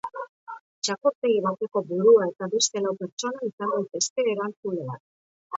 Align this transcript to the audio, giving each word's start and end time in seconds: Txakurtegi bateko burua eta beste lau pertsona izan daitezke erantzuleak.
Txakurtegi 0.87 1.43
bateko 1.47 1.83
burua 1.91 2.27
eta 2.31 2.49
beste 2.55 2.83
lau 2.87 2.95
pertsona 3.03 3.47
izan 3.51 3.77
daitezke 3.77 4.29
erantzuleak. 4.35 5.01